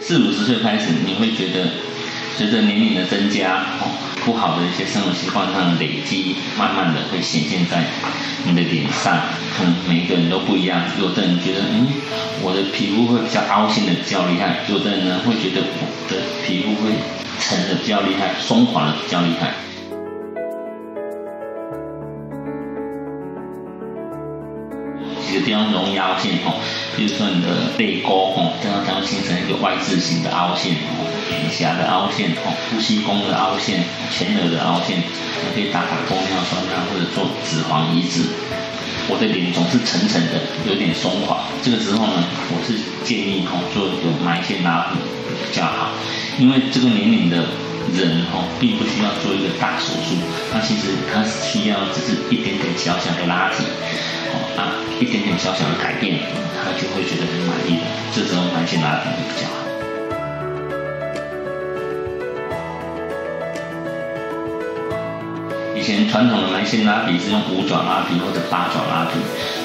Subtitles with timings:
[0.00, 1.66] 四五十岁开始，你会觉得
[2.36, 3.64] 随着年龄的增加，
[4.22, 7.86] 不好的一些生活习惯上的累积，慢慢的会显现在
[8.44, 9.18] 你的脸上。
[9.56, 11.88] 可能每一个人都不一样，有的人觉得，嗯，
[12.42, 16.90] 我的皮肤会比较凹陷的比较厉害；有的人呢会觉得我的皮肤会
[17.40, 19.54] 沉的比较厉害，松垮的比较厉害。
[25.34, 26.62] 有地方容易凹陷哦，
[26.96, 33.82] 比如说你的背沟哦，这样才会形成一个 Y 字形的凹陷哦，眼颊的凹陷哦，呼吸宫的凹陷，
[34.14, 38.22] 前额的凹陷，你可以打打玻尿酸啊，或者做脂肪移植。
[39.06, 44.98] 我的脸总是沉沉的，有点松垮，这个时候呢，我是建议哦做有埋线拉皮
[45.28, 45.90] 比较好，
[46.38, 47.36] 因为这个年龄的
[47.92, 50.16] 人哦，并不需要做一个大手术，
[50.54, 53.64] 那其实他需要只是一点点小小的拉提。
[54.56, 56.18] 啊，一点点小小的改变，
[56.62, 57.82] 他就会觉得很满意的。
[58.12, 59.52] 这时候埋线拉皮会比较好。
[65.76, 69.18] 以前传统的埋线拉皮是用五爪拉皮或者八爪拉皮，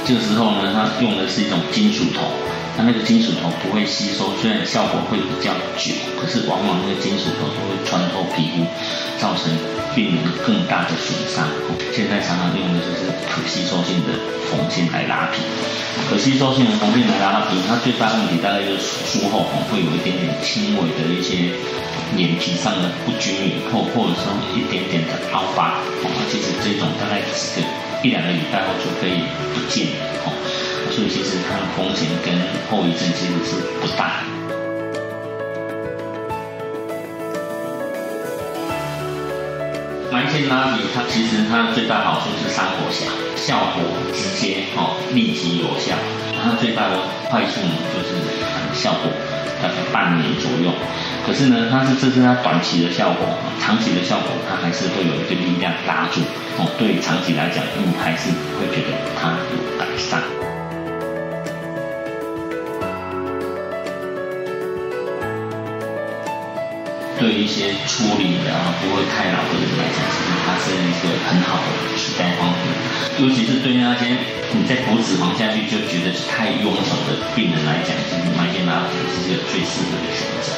[0.10, 2.26] 这个时候呢，它用的是一种金属头，
[2.76, 8.66] 它那个金属头不会吸收，虽然效果会比较久，可是往往那个金属头都会穿透皮肤，
[9.22, 9.54] 造成
[9.94, 11.46] 病人更大的损伤。
[11.94, 14.18] 现在常常用的就是可吸收性的
[14.50, 15.46] 缝线来拉皮，
[16.10, 17.46] 可吸收性的缝线来拉
[17.82, 21.56] 最大问题大概就是术后会有一点点轻微的一些
[22.16, 25.80] 脸皮上的不均匀，或或者说一点点的凹疤，
[26.30, 27.68] 其实这种大概几个
[28.04, 29.88] 一两个礼拜后就可以不见
[30.26, 30.28] 哦，
[30.92, 32.36] 所以其实它的风险跟
[32.70, 34.24] 后遗症其实是不大。
[40.12, 45.96] 埋线拉皮，它其实它最大好处是伤口小，效果直接哦，立即有效。
[46.44, 46.98] 它最大的
[47.30, 48.16] 坏处呢，就是
[48.74, 49.12] 效果
[49.62, 50.74] 大概半年左右。
[51.26, 53.28] 可是呢，它是这是它短期的效果，
[53.60, 56.22] 长期的效果它还是会有一个力量拉住
[56.58, 56.70] 哦。
[56.78, 60.39] 对长期来讲，你还是会觉得它有改善。
[67.20, 68.50] 对一些初龄的，
[68.80, 72.56] 不会太老的人来讲，其实它是一个很好的替代方法。
[73.20, 74.16] 尤其是对那些
[74.54, 80.56] 你在补脂肪下去就觉得太臃肿的病人来讲，其实埋线拉皮是一个最适合的选择。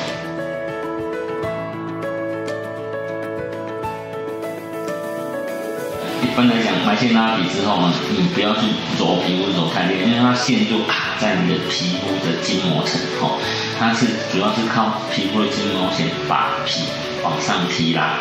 [6.22, 8.62] 一般来讲，埋线拉皮之后呢，你不要去
[9.00, 13.42] 揉皮肤揉太烈，因为它线就卡在你的皮肤的筋膜层，哦，
[13.82, 16.84] 它是主要是靠皮肤的筋膜先把皮
[17.24, 18.14] 往上提拉，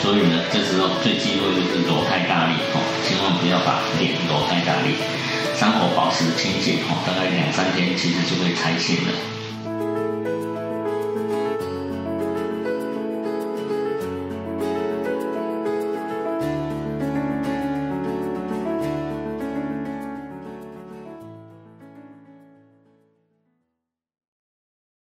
[0.00, 4.94] 所以呢，这时候最忌讳就是揉太大力，哦，千万不要把脸揉太大力，
[5.58, 9.37] 伤口保持清洁，哦，大概两三天其实就会拆线了。